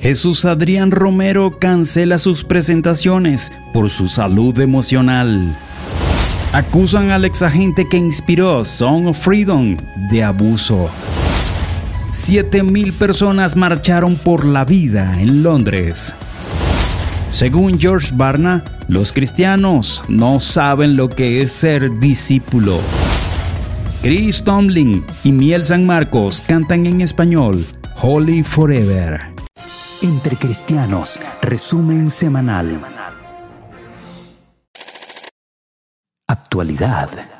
Jesús 0.00 0.44
Adrián 0.44 0.92
Romero 0.92 1.58
cancela 1.58 2.18
sus 2.18 2.44
presentaciones 2.44 3.50
por 3.72 3.90
su 3.90 4.06
salud 4.06 4.56
emocional. 4.60 5.56
Acusan 6.52 7.10
al 7.10 7.24
exagente 7.24 7.88
que 7.88 7.96
inspiró 7.96 8.64
Song 8.64 9.08
of 9.08 9.18
Freedom 9.18 9.76
de 10.08 10.22
abuso. 10.22 10.88
7.000 12.12 12.92
personas 12.92 13.56
marcharon 13.56 14.14
por 14.14 14.44
la 14.44 14.64
vida 14.64 15.20
en 15.20 15.42
Londres. 15.42 16.14
Según 17.32 17.80
George 17.80 18.12
Barna, 18.14 18.62
los 18.86 19.10
cristianos 19.10 20.04
no 20.06 20.38
saben 20.38 20.94
lo 20.94 21.08
que 21.08 21.42
es 21.42 21.50
ser 21.50 21.98
discípulo. 21.98 22.78
Chris 24.00 24.44
Tomlin 24.44 25.04
y 25.24 25.32
Miel 25.32 25.64
San 25.64 25.86
Marcos 25.86 26.40
cantan 26.46 26.86
en 26.86 27.00
español 27.00 27.66
Holy 28.00 28.44
Forever. 28.44 29.37
Entre 30.00 30.36
Cristianos, 30.36 31.18
resumen 31.42 32.12
semanal. 32.12 32.80
Actualidad. 36.28 37.37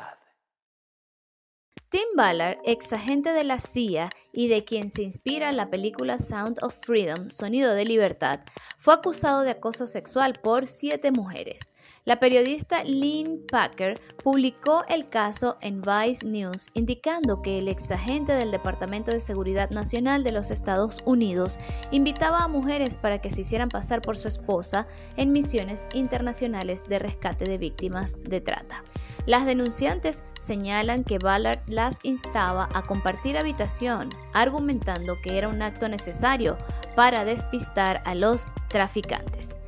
Tim 1.89 2.05
Ballard, 2.15 2.59
ex 2.65 2.93
agente 2.93 3.33
de 3.33 3.43
la 3.43 3.59
CIA 3.59 4.11
y 4.31 4.47
de 4.47 4.63
quien 4.63 4.91
se 4.91 5.01
inspira 5.01 5.51
la 5.51 5.71
película 5.71 6.19
Sound 6.19 6.59
of 6.61 6.75
Freedom, 6.81 7.29
Sonido 7.29 7.73
de 7.73 7.83
Libertad, 7.83 8.41
fue 8.77 8.93
acusado 8.93 9.41
de 9.41 9.49
acoso 9.49 9.87
sexual 9.87 10.33
por 10.33 10.67
siete 10.67 11.11
mujeres. 11.11 11.73
La 12.05 12.19
periodista 12.19 12.83
Lynn 12.83 13.43
Packer 13.51 13.99
publicó 14.23 14.83
el 14.87 15.07
caso 15.07 15.57
en 15.61 15.81
Vice 15.81 16.27
News 16.27 16.67
indicando 16.75 17.41
que 17.41 17.57
el 17.57 17.67
ex 17.67 17.91
agente 17.91 18.33
del 18.33 18.51
Departamento 18.51 19.09
de 19.09 19.19
Seguridad 19.19 19.71
Nacional 19.71 20.23
de 20.23 20.31
los 20.31 20.51
Estados 20.51 20.99
Unidos 21.05 21.57
invitaba 21.89 22.43
a 22.43 22.47
mujeres 22.47 22.99
para 22.99 23.19
que 23.19 23.31
se 23.31 23.41
hicieran 23.41 23.69
pasar 23.69 24.03
por 24.03 24.15
su 24.15 24.27
esposa 24.27 24.87
en 25.17 25.31
misiones 25.31 25.87
internacionales 25.95 26.83
de 26.87 26.99
rescate 26.99 27.45
de 27.45 27.57
víctimas 27.57 28.21
de 28.21 28.41
trata. 28.41 28.83
Las 29.25 29.45
denunciantes 29.45 30.23
señalan 30.39 31.03
que 31.03 31.19
Ballard 31.19 31.61
las 31.67 31.99
instaba 32.03 32.69
a 32.73 32.81
compartir 32.81 33.37
habitación, 33.37 34.09
argumentando 34.33 35.21
que 35.21 35.37
era 35.37 35.49
un 35.49 35.61
acto 35.61 35.87
necesario 35.87 36.57
para 36.95 37.25
despistar 37.25 38.01
a 38.05 38.15
los 38.15 38.51
traficantes. 38.69 39.59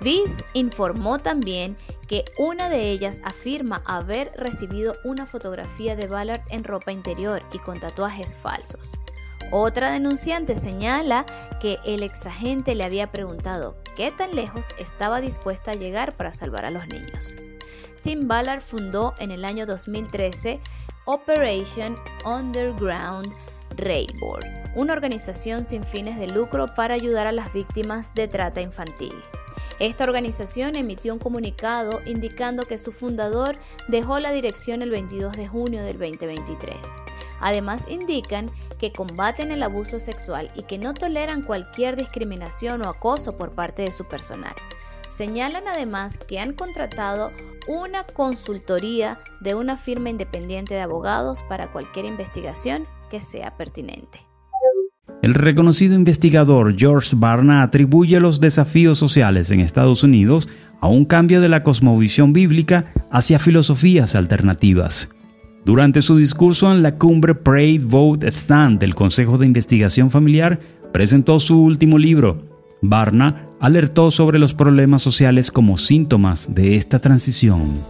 Viz 0.00 0.44
informó 0.54 1.18
también 1.18 1.76
que 2.08 2.24
una 2.38 2.68
de 2.68 2.90
ellas 2.90 3.20
afirma 3.22 3.82
haber 3.84 4.32
recibido 4.36 4.94
una 5.04 5.26
fotografía 5.26 5.94
de 5.94 6.06
Ballard 6.06 6.42
en 6.48 6.64
ropa 6.64 6.90
interior 6.90 7.42
y 7.52 7.58
con 7.58 7.78
tatuajes 7.78 8.34
falsos. 8.34 8.92
Otra 9.52 9.90
denunciante 9.90 10.56
señala 10.56 11.26
que 11.60 11.78
el 11.84 12.02
exagente 12.02 12.74
le 12.74 12.84
había 12.84 13.10
preguntado 13.10 13.76
qué 13.96 14.10
tan 14.10 14.34
lejos 14.34 14.66
estaba 14.78 15.20
dispuesta 15.20 15.72
a 15.72 15.74
llegar 15.74 16.16
para 16.16 16.32
salvar 16.32 16.64
a 16.64 16.70
los 16.70 16.86
niños. 16.86 17.34
Tim 18.02 18.26
Ballard 18.26 18.62
fundó 18.62 19.14
en 19.18 19.30
el 19.30 19.44
año 19.44 19.66
2013 19.66 20.60
Operation 21.04 21.94
Underground 22.24 23.34
Railboard, 23.76 24.46
una 24.74 24.92
organización 24.92 25.66
sin 25.66 25.82
fines 25.82 26.18
de 26.18 26.26
lucro 26.26 26.74
para 26.74 26.94
ayudar 26.94 27.26
a 27.26 27.32
las 27.32 27.52
víctimas 27.52 28.14
de 28.14 28.28
trata 28.28 28.60
infantil. 28.60 29.14
Esta 29.80 30.04
organización 30.04 30.76
emitió 30.76 31.12
un 31.12 31.18
comunicado 31.18 32.00
indicando 32.04 32.66
que 32.66 32.78
su 32.78 32.92
fundador 32.92 33.56
dejó 33.88 34.18
la 34.18 34.30
dirección 34.30 34.82
el 34.82 34.90
22 34.90 35.36
de 35.36 35.48
junio 35.48 35.82
del 35.82 35.98
2023. 35.98 36.76
Además 37.40 37.86
indican 37.88 38.50
que 38.78 38.92
combaten 38.92 39.50
el 39.52 39.62
abuso 39.62 39.98
sexual 39.98 40.50
y 40.54 40.64
que 40.64 40.78
no 40.78 40.92
toleran 40.92 41.42
cualquier 41.42 41.96
discriminación 41.96 42.82
o 42.82 42.88
acoso 42.88 43.38
por 43.38 43.52
parte 43.52 43.82
de 43.82 43.92
su 43.92 44.06
personal. 44.06 44.54
Señalan 45.10 45.64
además 45.68 46.18
que 46.18 46.38
han 46.38 46.52
contratado 46.54 47.32
una 47.68 48.04
consultoría 48.04 49.18
de 49.40 49.54
una 49.54 49.76
firma 49.76 50.10
independiente 50.10 50.74
de 50.74 50.80
abogados 50.80 51.42
para 51.48 51.72
cualquier 51.72 52.06
investigación 52.06 52.86
que 53.10 53.20
sea 53.20 53.56
pertinente. 53.56 54.20
El 55.22 55.34
reconocido 55.34 55.94
investigador 55.94 56.74
George 56.78 57.14
Barna 57.14 57.62
atribuye 57.62 58.18
los 58.20 58.40
desafíos 58.40 58.96
sociales 58.96 59.50
en 59.50 59.60
Estados 59.60 60.02
Unidos 60.02 60.48
a 60.80 60.88
un 60.88 61.04
cambio 61.04 61.42
de 61.42 61.48
la 61.48 61.62
cosmovisión 61.62 62.32
bíblica 62.32 62.86
hacia 63.10 63.38
filosofías 63.38 64.14
alternativas. 64.14 65.10
Durante 65.64 66.00
su 66.00 66.16
discurso 66.16 66.72
en 66.72 66.82
la 66.82 66.96
cumbre 66.96 67.34
Pray 67.34 67.78
Vote 67.78 68.28
Stand 68.28 68.80
del 68.80 68.94
Consejo 68.94 69.36
de 69.36 69.46
Investigación 69.46 70.10
Familiar, 70.10 70.58
presentó 70.90 71.38
su 71.38 71.62
último 71.62 71.98
libro. 71.98 72.49
Barna 72.82 73.46
alertó 73.60 74.10
sobre 74.10 74.38
los 74.38 74.54
problemas 74.54 75.02
sociales 75.02 75.50
como 75.50 75.78
síntomas 75.78 76.54
de 76.54 76.76
esta 76.76 76.98
transición. 76.98 77.80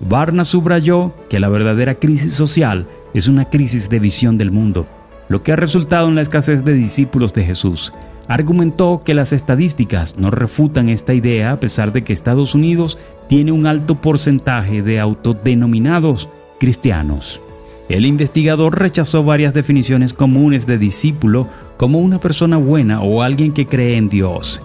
Barna 0.00 0.44
subrayó 0.44 1.14
que 1.28 1.40
la 1.40 1.48
verdadera 1.48 1.94
crisis 1.94 2.34
social 2.34 2.86
es 3.14 3.28
una 3.28 3.48
crisis 3.48 3.88
de 3.88 4.00
visión 4.00 4.38
del 4.38 4.52
mundo 4.52 4.86
lo 5.28 5.42
que 5.42 5.52
ha 5.52 5.56
resultado 5.56 6.08
en 6.08 6.14
la 6.14 6.22
escasez 6.22 6.64
de 6.64 6.74
discípulos 6.74 7.32
de 7.32 7.44
Jesús. 7.44 7.92
Argumentó 8.28 9.02
que 9.04 9.14
las 9.14 9.32
estadísticas 9.32 10.16
no 10.16 10.30
refutan 10.30 10.88
esta 10.88 11.14
idea 11.14 11.52
a 11.52 11.60
pesar 11.60 11.92
de 11.92 12.02
que 12.02 12.12
Estados 12.12 12.54
Unidos 12.54 12.98
tiene 13.28 13.52
un 13.52 13.66
alto 13.66 14.00
porcentaje 14.00 14.82
de 14.82 14.98
autodenominados 14.98 16.28
cristianos. 16.58 17.40
El 17.88 18.04
investigador 18.04 18.80
rechazó 18.80 19.22
varias 19.22 19.54
definiciones 19.54 20.12
comunes 20.12 20.66
de 20.66 20.76
discípulo 20.76 21.48
como 21.76 21.98
una 21.98 22.20
persona 22.20 22.56
buena 22.56 23.00
o 23.00 23.22
alguien 23.22 23.52
que 23.52 23.66
cree 23.66 23.96
en 23.96 24.08
Dios. 24.08 24.60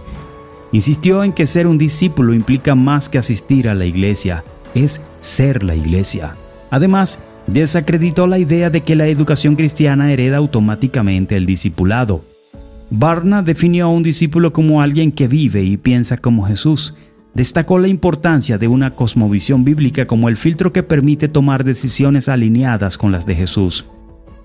Insistió 0.71 1.23
en 1.23 1.33
que 1.33 1.47
ser 1.47 1.67
un 1.67 1.77
discípulo 1.77 2.33
implica 2.33 2.75
más 2.75 3.09
que 3.09 3.17
asistir 3.17 3.67
a 3.67 3.75
la 3.75 3.85
iglesia, 3.85 4.43
es 4.73 5.01
ser 5.19 5.63
la 5.63 5.75
iglesia. 5.75 6.35
Además, 6.69 7.19
desacreditó 7.47 8.27
la 8.27 8.39
idea 8.39 8.69
de 8.69 8.81
que 8.81 8.95
la 8.95 9.07
educación 9.07 9.55
cristiana 9.55 10.11
hereda 10.11 10.37
automáticamente 10.37 11.35
el 11.35 11.45
discipulado. 11.45 12.23
Barna 12.89 13.41
definió 13.41 13.85
a 13.85 13.89
un 13.89 14.03
discípulo 14.03 14.53
como 14.53 14.81
alguien 14.81 15.11
que 15.11 15.27
vive 15.27 15.63
y 15.63 15.77
piensa 15.77 16.17
como 16.17 16.45
Jesús. 16.45 16.93
Destacó 17.33 17.79
la 17.79 17.87
importancia 17.87 18.57
de 18.57 18.67
una 18.67 18.95
cosmovisión 18.95 19.63
bíblica 19.63 20.07
como 20.07 20.27
el 20.27 20.35
filtro 20.35 20.73
que 20.73 20.83
permite 20.83 21.29
tomar 21.29 21.63
decisiones 21.63 22.27
alineadas 22.27 22.97
con 22.97 23.11
las 23.11 23.25
de 23.25 23.35
Jesús. 23.35 23.85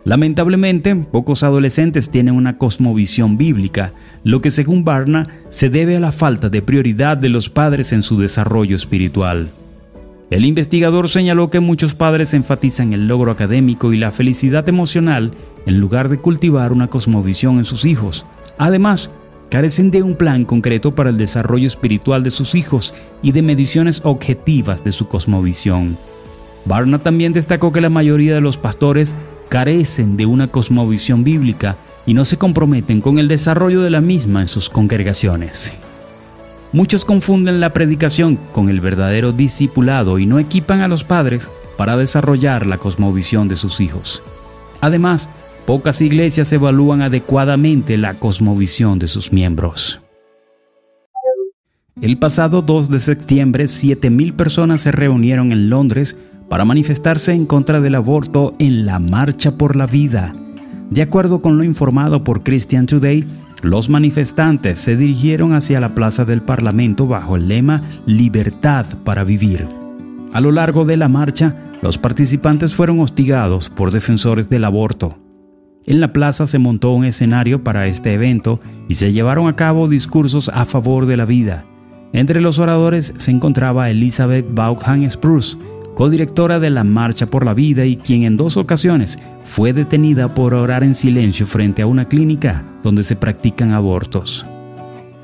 Lamentablemente, 0.07 0.95
pocos 0.95 1.43
adolescentes 1.43 2.11
tienen 2.11 2.37
una 2.37 2.59
cosmovisión 2.59 3.37
bíblica, 3.37 3.93
lo 4.23 4.41
que 4.41 4.53
según 4.53 4.85
Barna 4.85 5.27
se 5.49 5.69
debe 5.69 5.97
a 5.97 6.01
la 6.01 6.13
falta 6.13 6.49
de 6.49 6.63
prioridad 6.63 7.17
de 7.17 7.29
los 7.29 7.51
padres 7.51 7.93
en 7.93 8.03
su 8.03 8.17
desarrollo 8.17 8.77
espiritual. 8.77 9.51
El 10.31 10.45
investigador 10.45 11.09
señaló 11.09 11.51
que 11.51 11.59
muchos 11.59 11.97
padres 11.97 12.35
enfatizan 12.35 12.93
el 12.93 13.09
logro 13.09 13.33
académico 13.33 13.93
y 13.93 13.97
la 13.97 14.13
felicidad 14.13 14.69
emocional 14.69 15.33
en 15.67 15.81
lugar 15.81 16.09
de 16.09 16.19
cultivar 16.19 16.71
una 16.71 16.87
cosmovisión 16.87 17.59
en 17.59 17.65
sus 17.65 17.85
hijos. 17.85 18.27
Además, 18.59 19.11
carecen 19.51 19.91
de 19.91 20.05
un 20.05 20.15
plan 20.15 20.45
concreto 20.45 20.95
para 20.95 21.11
el 21.11 21.17
desarrollo 21.17 21.67
espiritual 21.67 22.23
de 22.23 22.31
sus 22.31 22.55
hijos 22.55 22.95
y 23.23 23.33
de 23.33 23.43
mediciones 23.43 24.03
objetivas 24.05 24.85
de 24.85 24.93
su 24.93 25.09
cosmovisión. 25.09 25.99
Barna 26.65 27.01
también 27.01 27.33
destacó 27.33 27.73
que 27.73 27.81
la 27.81 27.91
mayoría 27.91 28.37
de 28.37 28.41
los 28.41 28.57
pastores 28.57 29.17
carecen 29.49 30.17
de 30.17 30.27
una 30.27 30.49
cosmovisión 30.49 31.25
bíblica 31.25 31.77
y 32.07 32.15
no 32.15 32.25
se 32.25 32.37
comprometen 32.37 33.01
con 33.01 33.19
el 33.19 33.29
desarrollo 33.29 33.83
de 33.83 33.91
la 33.91 34.01
misma 34.01 34.41
en 34.41 34.49
sus 34.49 34.71
congregaciones. 34.71 35.73
Muchos 36.73 37.05
confunden 37.05 37.61
la 37.61 37.73
predicación 37.73 38.37
con 38.53 38.69
el 38.69 38.81
verdadero 38.81 39.33
discipulado 39.33 40.19
y 40.19 40.27
no 40.27 40.39
equipan 40.39 40.83
a 40.83 40.89
los 40.89 41.05
padres 41.05 41.51
para 41.77 41.97
desarrollar 41.97 42.67
la 42.67 42.79
cosmovisión 42.79 43.49
de 43.49 43.57
sus 43.57 43.81
hijos. 43.81 44.23
Además, 44.81 45.29
pocas 45.67 46.01
iglesias 46.01 46.53
evalúan 46.53 47.03
adecuadamente 47.03 47.97
la 47.97 48.15
cosmovisión 48.15 48.99
de 48.99 49.09
sus 49.09 49.33
miembros. 49.33 50.01
El 52.01 52.19
pasado 52.19 52.61
2 52.61 52.91
de 52.91 53.01
septiembre, 53.01 53.65
7.000 53.65 54.37
personas 54.37 54.83
se 54.83 54.93
reunieron 54.93 55.51
en 55.51 55.71
Londres 55.71 56.17
para 56.49 56.65
manifestarse 56.65 57.33
en 57.33 57.47
contra 57.47 57.81
del 57.81 57.95
aborto 57.95 58.55
en 58.59 58.87
la 58.87 58.99
Marcha 58.99 59.57
por 59.57 59.77
la 59.77 59.87
Vida. 59.87 60.33
De 60.91 61.03
acuerdo 61.03 61.41
con 61.41 61.59
lo 61.59 61.65
informado 61.65 62.23
por 62.23 62.43
Christian 62.43 62.87
Today, 62.87 63.25
los 63.63 63.89
manifestantes 63.89 64.79
se 64.79 64.97
dirigieron 64.97 65.53
hacia 65.53 65.81
la 65.81 65.95
plaza 65.95 66.25
del 66.25 66.43
Parlamento 66.43 67.07
bajo 67.07 67.37
el 67.37 67.49
lema 67.49 67.83
Libertad 68.07 68.87
para 69.05 69.25
vivir. 69.25 69.67
A 70.33 70.41
lo 70.41 70.53
largo 70.53 70.85
de 70.85 70.97
la 70.97 71.09
marcha, 71.09 71.57
los 71.83 71.99
participantes 71.99 72.75
fueron 72.75 73.01
hostigados 73.01 73.71
por 73.71 73.91
defensores 73.91 74.49
del 74.49 74.65
aborto. 74.65 75.19
En 75.85 76.01
la 76.01 76.13
plaza 76.13 76.47
se 76.47 76.59
montó 76.59 76.91
un 76.91 77.05
escenario 77.05 77.63
para 77.63 77.87
este 77.87 78.13
evento 78.13 78.61
y 78.89 78.95
se 78.95 79.13
llevaron 79.13 79.49
a 79.49 79.57
cabo 79.57 79.89
discursos 79.89 80.49
a 80.49 80.65
favor 80.65 81.07
de 81.07 81.17
la 81.17 81.25
vida. 81.25 81.65
Entre 82.13 82.41
los 82.41 82.59
oradores 82.59 83.15
se 83.17 83.31
encontraba 83.31 83.91
Elizabeth 83.91 84.53
Vaughan 84.53 85.09
Spruce, 85.11 85.57
codirectora 85.97 86.61
de 86.61 86.69
la 86.69 86.85
Marcha 86.85 87.25
por 87.25 87.47
la 87.47 87.55
Vida 87.55 87.87
y 87.87 87.97
quien 87.97 88.25
en 88.25 88.37
dos 88.37 88.59
ocasiones 88.59 89.19
fue 89.47 89.73
detenida 89.73 90.35
por 90.35 90.53
orar 90.53 90.85
en 90.85 90.95
silencio 90.95 91.47
frente 91.47 91.81
a 91.81 91.87
una 91.87 92.07
clínica 92.07 92.65
donde 92.83 93.03
se 93.03 93.17
practican 93.17 93.73
abortos. 93.73 94.45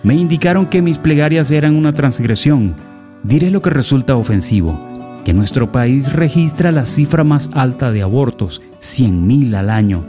Me 0.03 0.15
indicaron 0.15 0.65
que 0.67 0.81
mis 0.81 0.97
plegarias 0.97 1.51
eran 1.51 1.77
una 1.77 1.93
transgresión. 1.93 2.75
Diré 3.23 3.51
lo 3.51 3.61
que 3.61 3.69
resulta 3.69 4.17
ofensivo, 4.17 4.81
que 5.27 5.35
nuestro 5.35 5.71
país 5.71 6.11
registra 6.11 6.73
la 6.73 6.87
cifra 6.87 7.23
más 7.23 7.51
alta 7.53 7.93
de 7.93 8.01
abortos, 8.01 8.63
100.000 8.81 9.55
al 9.55 9.69
año, 9.69 10.03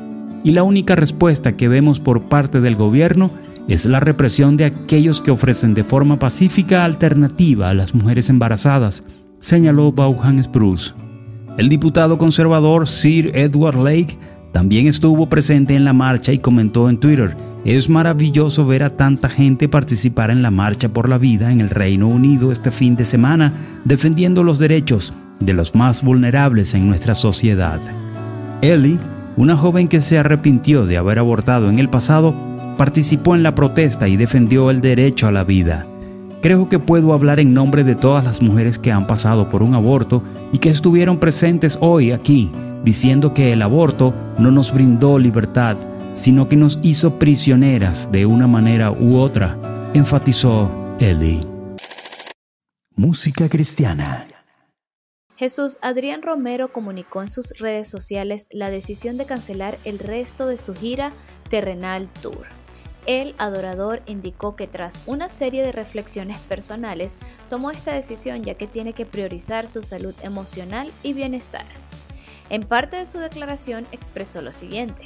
y 0.46 0.54
la 0.54 0.64
única 0.64 0.96
respuesta 0.96 1.58
que 1.58 1.68
vemos 1.68 2.00
por 2.00 2.30
parte 2.30 2.62
del 2.62 2.78
gobierno 2.78 3.32
es 3.68 3.86
la 3.86 4.00
represión 4.00 4.56
de 4.56 4.66
aquellos 4.66 5.20
que 5.20 5.32
ofrecen 5.32 5.74
de 5.74 5.84
forma 5.84 6.20
pacífica 6.20 6.86
alternativa 6.86 7.70
a 7.70 7.74
las 7.74 7.94
mujeres 7.94 8.30
embarazadas, 8.30 9.04
señaló 9.44 9.92
Vaughan 9.92 10.42
Spruce. 10.42 10.94
El 11.58 11.68
diputado 11.68 12.18
conservador 12.18 12.88
Sir 12.88 13.30
Edward 13.36 13.76
Lake 13.76 14.18
también 14.54 14.88
estuvo 14.88 15.28
presente 15.28 15.76
en 15.76 15.84
la 15.84 15.92
marcha 15.92 16.32
y 16.32 16.40
comentó 16.40 16.90
en 16.90 16.98
Twitter, 16.98 17.36
es 17.66 17.90
maravilloso 17.90 18.66
ver 18.66 18.84
a 18.84 18.96
tanta 18.96 19.28
gente 19.28 19.68
participar 19.68 20.32
en 20.32 20.42
la 20.42 20.52
Marcha 20.52 20.88
por 20.90 21.10
la 21.10 21.18
Vida 21.18 21.52
en 21.52 21.60
el 21.60 21.70
Reino 21.70 22.08
Unido 22.08 22.54
este 22.54 22.72
fin 22.72 22.96
de 22.96 23.04
semana, 23.04 23.54
defendiendo 23.84 24.46
los 24.46 24.60
derechos 24.60 25.14
de 25.42 25.54
los 25.54 25.76
más 25.76 26.04
vulnerables 26.04 26.74
en 26.74 26.88
nuestra 26.88 27.14
sociedad. 27.14 27.82
Ellie, 28.62 29.00
una 29.36 29.58
joven 29.58 29.90
que 29.90 30.02
se 30.02 30.18
arrepintió 30.18 30.86
de 30.86 30.98
haber 30.98 31.20
abortado 31.20 31.70
en 31.70 31.80
el 31.80 31.90
pasado, 31.90 32.34
participó 32.78 33.36
en 33.36 33.44
la 33.44 33.56
protesta 33.56 34.08
y 34.08 34.16
defendió 34.16 34.72
el 34.72 34.80
derecho 34.80 35.28
a 35.28 35.32
la 35.34 35.44
vida. 35.44 35.86
Creo 36.44 36.68
que 36.68 36.78
puedo 36.78 37.14
hablar 37.14 37.40
en 37.40 37.54
nombre 37.54 37.86
de 37.86 37.96
todas 37.96 38.22
las 38.26 38.42
mujeres 38.42 38.78
que 38.78 38.92
han 38.92 39.08
pasado 39.08 39.48
por 39.48 39.64
un 39.64 39.76
aborto 39.76 40.22
y 40.52 40.58
que 40.58 40.68
estuvieron 40.68 41.18
presentes 41.18 41.78
hoy 41.80 42.12
aquí, 42.12 42.52
diciendo 42.84 43.34
que 43.34 43.54
el 43.54 43.62
aborto 43.62 44.14
no 44.38 44.52
nos 44.52 44.74
brindó 44.74 45.18
libertad, 45.20 45.78
sino 46.16 46.50
que 46.50 46.58
nos 46.58 46.80
hizo 46.84 47.18
prisioneras 47.18 48.12
de 48.12 48.26
una 48.26 48.46
manera 48.46 48.92
u 48.92 49.20
otra, 49.20 49.58
enfatizó 49.94 50.70
Ellie. 51.00 51.48
Música 52.94 53.48
cristiana. 53.48 54.28
Jesús 55.38 55.80
Adrián 55.82 56.24
Romero 56.24 56.74
comunicó 56.74 57.22
en 57.22 57.30
sus 57.30 57.58
redes 57.58 57.88
sociales 57.88 58.50
la 58.52 58.70
decisión 58.70 59.16
de 59.16 59.26
cancelar 59.26 59.80
el 59.86 59.98
resto 59.98 60.46
de 60.48 60.58
su 60.58 60.76
gira 60.76 61.14
Terrenal 61.50 62.10
Tour. 62.22 62.63
El 63.06 63.36
adorador 63.38 64.02
indicó 64.06 64.56
que 64.56 64.68
tras 64.68 65.02
una 65.08 65.30
serie 65.30 65.62
de 65.62 65.74
reflexiones 65.74 66.38
personales 66.38 67.18
tomó 67.50 67.70
esta 67.70 67.94
decisión 67.94 68.44
ya 68.44 68.54
que 68.54 68.66
tiene 68.66 68.94
que 68.94 69.06
priorizar 69.06 69.68
su 69.68 69.84
salud 69.84 70.16
emocional 70.22 70.90
y 71.04 71.12
bienestar. 71.12 71.66
En 72.50 72.64
parte 72.64 72.98
de 72.98 73.06
su 73.06 73.18
declaración 73.18 73.88
expresó 73.92 74.42
lo 74.42 74.54
siguiente. 74.54 75.04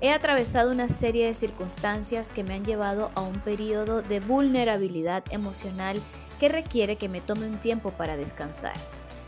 He 0.00 0.12
atravesado 0.12 0.72
una 0.72 0.88
serie 0.88 1.26
de 1.26 1.34
circunstancias 1.34 2.32
que 2.32 2.42
me 2.42 2.54
han 2.54 2.64
llevado 2.64 3.12
a 3.14 3.20
un 3.20 3.38
periodo 3.40 4.02
de 4.02 4.18
vulnerabilidad 4.18 5.22
emocional 5.30 6.00
que 6.40 6.48
requiere 6.48 6.96
que 6.96 7.08
me 7.08 7.20
tome 7.20 7.46
un 7.46 7.60
tiempo 7.60 7.90
para 7.92 8.16
descansar. 8.16 8.72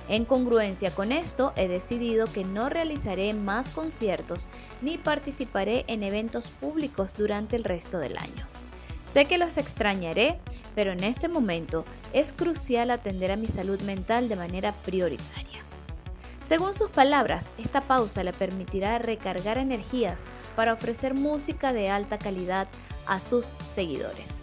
En 0.09 0.25
congruencia 0.25 0.91
con 0.91 1.13
esto, 1.13 1.53
he 1.57 1.69
decidido 1.69 2.27
que 2.27 2.45
no 2.45 2.69
realizaré 2.69 3.33
más 3.35 3.71
conciertos 3.71 4.49
ni 4.81 4.99
participaré 4.99 5.85
en 5.87 6.03
eventos 6.03 6.49
públicos 6.49 7.15
durante 7.17 7.57
el 7.57 7.65
resto 7.65 7.99
del 7.99 8.19
año. 8.19 8.47
Sé 9.05 9.27
que 9.27 9.39
los 9.39 9.59
extrañaré, 9.59 10.39
pero 10.75 10.93
en 10.93 11.05
este 11.05 11.29
momento 11.29 11.85
es 12.13 12.33
crucial 12.33 12.91
atender 12.91 13.31
a 13.31 13.37
mi 13.37 13.47
salud 13.47 13.81
mental 13.83 14.29
de 14.29 14.37
manera 14.37 14.73
prioritaria. 14.83 15.63
Según 16.41 16.75
sus 16.75 16.91
palabras, 16.91 17.51
esta 17.57 17.83
pausa 17.83 18.25
le 18.25 18.33
permitirá 18.33 18.99
recargar 18.99 19.59
energías 19.59 20.25
para 20.57 20.73
ofrecer 20.73 21.15
música 21.15 21.73
de 21.73 21.89
alta 21.89 22.19
calidad 22.19 22.69
a 23.07 23.21
sus 23.21 23.55
seguidores. 23.67 24.41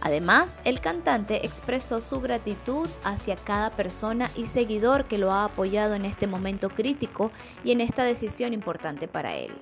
Además, 0.00 0.58
el 0.64 0.80
cantante 0.80 1.44
expresó 1.44 2.00
su 2.00 2.20
gratitud 2.20 2.88
hacia 3.04 3.36
cada 3.36 3.70
persona 3.70 4.30
y 4.36 4.46
seguidor 4.46 5.06
que 5.06 5.18
lo 5.18 5.32
ha 5.32 5.44
apoyado 5.44 5.94
en 5.94 6.04
este 6.04 6.26
momento 6.26 6.70
crítico 6.70 7.32
y 7.64 7.72
en 7.72 7.80
esta 7.80 8.04
decisión 8.04 8.52
importante 8.52 9.08
para 9.08 9.34
él. 9.34 9.52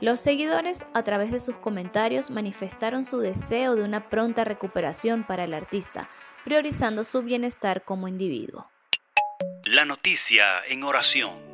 Los 0.00 0.20
seguidores, 0.20 0.84
a 0.94 1.04
través 1.04 1.30
de 1.30 1.38
sus 1.38 1.54
comentarios, 1.56 2.30
manifestaron 2.30 3.04
su 3.04 3.20
deseo 3.20 3.76
de 3.76 3.84
una 3.84 4.10
pronta 4.10 4.44
recuperación 4.44 5.24
para 5.24 5.44
el 5.44 5.54
artista, 5.54 6.10
priorizando 6.44 7.04
su 7.04 7.22
bienestar 7.22 7.84
como 7.84 8.08
individuo. 8.08 8.68
La 9.64 9.84
noticia 9.84 10.44
en 10.68 10.82
oración. 10.82 11.52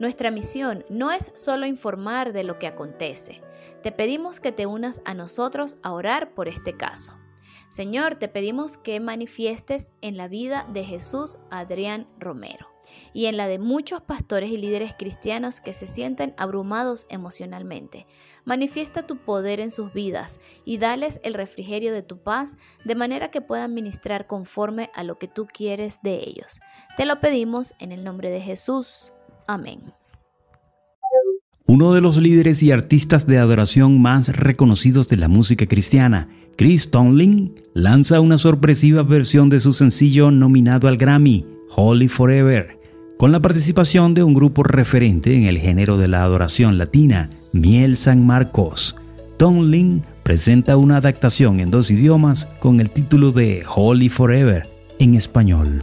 Nuestra 0.00 0.30
misión 0.30 0.84
no 0.88 1.12
es 1.12 1.32
solo 1.36 1.66
informar 1.66 2.32
de 2.32 2.44
lo 2.44 2.58
que 2.58 2.66
acontece. 2.66 3.42
Te 3.84 3.92
pedimos 3.92 4.40
que 4.40 4.50
te 4.50 4.64
unas 4.64 5.02
a 5.04 5.12
nosotros 5.12 5.76
a 5.82 5.92
orar 5.92 6.32
por 6.32 6.48
este 6.48 6.74
caso. 6.74 7.12
Señor, 7.68 8.14
te 8.14 8.28
pedimos 8.28 8.78
que 8.78 8.98
manifiestes 8.98 9.92
en 10.00 10.16
la 10.16 10.26
vida 10.26 10.66
de 10.72 10.84
Jesús 10.84 11.38
Adrián 11.50 12.08
Romero 12.18 12.66
y 13.12 13.26
en 13.26 13.36
la 13.36 13.46
de 13.46 13.58
muchos 13.58 14.00
pastores 14.00 14.50
y 14.50 14.56
líderes 14.56 14.94
cristianos 14.94 15.60
que 15.60 15.74
se 15.74 15.86
sienten 15.86 16.32
abrumados 16.38 17.06
emocionalmente. 17.10 18.06
Manifiesta 18.46 19.06
tu 19.06 19.18
poder 19.18 19.60
en 19.60 19.70
sus 19.70 19.92
vidas 19.92 20.40
y 20.64 20.78
dales 20.78 21.20
el 21.22 21.34
refrigerio 21.34 21.92
de 21.92 22.02
tu 22.02 22.22
paz 22.22 22.56
de 22.86 22.94
manera 22.94 23.30
que 23.30 23.42
puedan 23.42 23.74
ministrar 23.74 24.26
conforme 24.26 24.90
a 24.94 25.02
lo 25.02 25.18
que 25.18 25.28
tú 25.28 25.46
quieres 25.46 26.00
de 26.02 26.26
ellos. 26.26 26.58
Te 26.96 27.04
lo 27.04 27.20
pedimos 27.20 27.74
en 27.80 27.92
el 27.92 28.02
nombre 28.02 28.30
de 28.30 28.40
Jesús. 28.40 29.12
Amén. 29.46 29.92
Uno 31.66 31.94
de 31.94 32.02
los 32.02 32.20
líderes 32.20 32.62
y 32.62 32.72
artistas 32.72 33.26
de 33.26 33.38
adoración 33.38 34.02
más 34.02 34.28
reconocidos 34.28 35.08
de 35.08 35.16
la 35.16 35.28
música 35.28 35.64
cristiana, 35.64 36.28
Chris 36.56 36.90
Tomlin, 36.90 37.54
lanza 37.72 38.20
una 38.20 38.36
sorpresiva 38.36 39.02
versión 39.02 39.48
de 39.48 39.60
su 39.60 39.72
sencillo 39.72 40.30
nominado 40.30 40.88
al 40.88 40.98
Grammy, 40.98 41.46
Holy 41.74 42.08
Forever, 42.08 42.78
con 43.16 43.32
la 43.32 43.40
participación 43.40 44.12
de 44.12 44.22
un 44.22 44.34
grupo 44.34 44.62
referente 44.62 45.34
en 45.36 45.44
el 45.44 45.56
género 45.56 45.96
de 45.96 46.08
la 46.08 46.22
adoración 46.22 46.76
latina, 46.76 47.30
Miel 47.54 47.96
San 47.96 48.26
Marcos. 48.26 48.94
Tomlin 49.38 50.02
presenta 50.22 50.76
una 50.76 50.98
adaptación 50.98 51.60
en 51.60 51.70
dos 51.70 51.90
idiomas 51.90 52.44
con 52.60 52.78
el 52.78 52.90
título 52.90 53.32
de 53.32 53.64
Holy 53.74 54.10
Forever 54.10 54.68
en 54.98 55.14
español. 55.14 55.82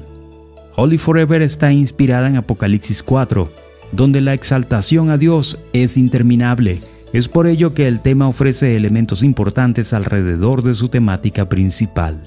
Holy 0.75 0.99
Forever 0.99 1.41
está 1.41 1.73
inspirada 1.73 2.27
en 2.27 2.37
Apocalipsis 2.37 3.01
4, 3.01 3.51
donde 3.91 4.21
la 4.21 4.33
exaltación 4.33 5.09
a 5.09 5.17
Dios 5.17 5.57
es 5.73 5.97
interminable. 5.97 6.81
Es 7.13 7.27
por 7.27 7.47
ello 7.47 7.73
que 7.73 7.87
el 7.87 7.99
tema 7.99 8.27
ofrece 8.27 8.75
elementos 8.75 9.23
importantes 9.23 9.93
alrededor 9.93 10.63
de 10.63 10.73
su 10.73 10.87
temática 10.87 11.49
principal. 11.49 12.23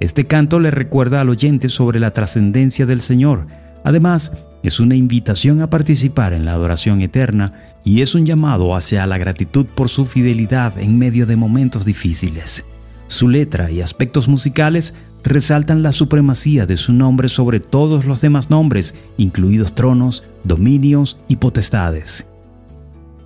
Este 0.00 0.26
canto 0.26 0.60
le 0.60 0.70
recuerda 0.70 1.20
al 1.20 1.30
oyente 1.30 1.68
sobre 1.68 2.00
la 2.00 2.12
trascendencia 2.12 2.84
del 2.84 3.00
Señor. 3.00 3.46
Además, 3.84 4.32
es 4.62 4.80
una 4.80 4.94
invitación 4.94 5.60
a 5.60 5.70
participar 5.70 6.32
en 6.32 6.44
la 6.44 6.52
adoración 6.52 7.02
eterna 7.02 7.52
y 7.84 8.00
es 8.00 8.14
un 8.14 8.26
llamado 8.26 8.74
hacia 8.74 9.06
la 9.06 9.18
gratitud 9.18 9.66
por 9.66 9.88
su 9.88 10.06
fidelidad 10.06 10.78
en 10.78 10.98
medio 10.98 11.26
de 11.26 11.36
momentos 11.36 11.84
difíciles. 11.84 12.64
Su 13.06 13.28
letra 13.28 13.70
y 13.70 13.82
aspectos 13.82 14.26
musicales 14.26 14.94
resaltan 15.24 15.82
la 15.82 15.92
supremacía 15.92 16.66
de 16.66 16.76
su 16.76 16.92
nombre 16.92 17.28
sobre 17.28 17.58
todos 17.58 18.04
los 18.04 18.20
demás 18.20 18.50
nombres, 18.50 18.94
incluidos 19.16 19.74
tronos, 19.74 20.22
dominios 20.44 21.18
y 21.28 21.36
potestades. 21.36 22.26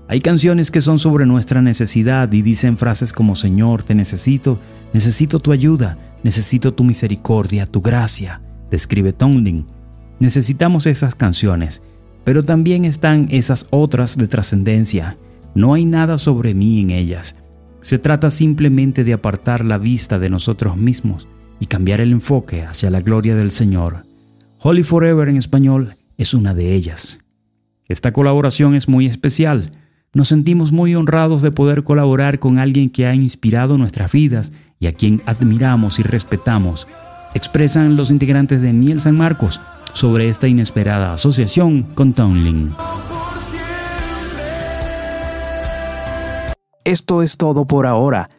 Hay 0.07 0.21
canciones 0.21 0.71
que 0.71 0.81
son 0.81 0.99
sobre 0.99 1.27
nuestra 1.27 1.61
necesidad 1.61 2.33
y 2.33 2.41
dicen 2.41 2.79
frases 2.79 3.13
como 3.13 3.37
Señor, 3.37 3.83
te 3.83 3.95
necesito, 3.95 4.61
necesito 4.95 5.41
tu 5.41 5.53
ayuda, 5.53 5.99
necesito 6.23 6.73
tu 6.73 6.85
misericordia, 6.85 7.67
tu 7.67 7.83
gracia, 7.83 8.41
describe 8.71 9.13
Tomlin. 9.13 9.67
Necesitamos 10.21 10.87
esas 10.87 11.15
canciones, 11.15 11.83
pero 12.25 12.45
también 12.45 12.85
están 12.85 13.27
esas 13.31 13.67
otras 13.71 14.17
de 14.17 14.29
trascendencia. 14.29 15.17
No 15.55 15.75
hay 15.75 15.85
nada 15.85 16.17
sobre 16.17 16.55
mí 16.55 16.81
en 16.81 16.91
ellas. 16.91 17.37
Se 17.81 17.99
trata 17.99 18.31
simplemente 18.31 19.05
de 19.05 19.13
apartar 19.13 19.65
la 19.65 19.79
vista 19.79 20.19
de 20.19 20.31
nosotros 20.31 20.77
mismos 20.77 21.29
y 21.61 21.67
cambiar 21.67 22.01
el 22.01 22.13
enfoque 22.13 22.63
hacia 22.63 22.91
la 22.91 23.01
gloria 23.01 23.35
del 23.35 23.51
Señor. 23.51 24.05
Holy 24.61 24.83
Forever 24.83 25.29
en 25.29 25.37
español 25.37 25.95
es 26.17 26.35
una 26.35 26.55
de 26.55 26.75
ellas. 26.75 27.21
Esta 27.87 28.13
colaboración 28.13 28.75
es 28.75 28.89
muy 28.89 29.07
especial. 29.07 29.73
Nos 30.15 30.29
sentimos 30.29 30.73
muy 30.73 30.95
honrados 30.95 31.43
de 31.43 31.51
poder 31.51 31.85
colaborar 31.85 32.39
con 32.39 32.59
alguien 32.59 32.91
que 32.91 33.07
ha 33.07 33.15
inspirado 33.15 33.79
nuestras 33.79 34.13
vidas 34.13 34.53
y 34.81 34.87
a 34.87 34.93
quien 34.93 35.23
admiramos 35.27 35.99
y 35.99 36.03
respetamos, 36.03 36.87
expresan 37.35 37.97
los 37.97 38.11
integrantes 38.11 38.63
de 38.63 38.73
Miel 38.73 39.01
San 39.01 39.17
Marcos 39.17 39.61
sobre 39.93 40.29
esta 40.29 40.49
inesperada 40.49 41.13
asociación 41.15 41.83
con 41.83 42.13
Townlin. 42.13 42.73
Esto 46.85 47.23
es 47.23 47.37
todo 47.37 47.67
por 47.67 47.87
ahora. 47.87 48.31